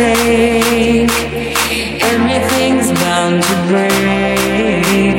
take. 0.00 1.10
Everything's 2.12 2.90
bound 3.02 3.42
to 3.48 3.56
break. 3.70 5.18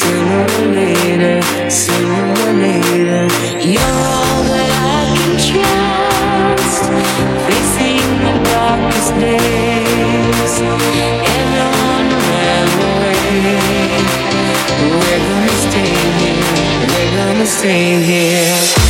Sooner 0.00 0.42
or 0.56 0.66
later, 0.80 1.36
sooner 1.70 2.24
or 2.44 2.52
later, 2.66 3.22
you're 3.72 3.98
all 4.14 4.40
that 4.52 4.70
I 4.96 5.02
can 5.16 5.34
trust. 5.50 6.84
Facing 7.48 8.08
the 8.24 8.34
darkest 8.52 9.10
days, 9.26 10.52
everyone 11.36 12.08
ran 12.30 12.68
away. 12.80 13.24
We're 15.00 15.22
gonna 15.28 15.56
stay 15.66 15.94
here. 16.20 16.46
We're 16.92 17.12
gonna 17.18 17.48
stay 17.58 17.86
here. 18.10 18.83